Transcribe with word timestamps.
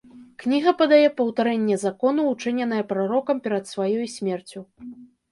Кніга 0.43 0.71
падае 0.77 1.07
паўтарэнне 1.17 1.75
закону, 1.81 2.19
учыненае 2.35 2.79
прарокам 2.93 3.41
перад 3.49 3.69
сваёй 3.73 4.09
смерцю. 4.15 4.59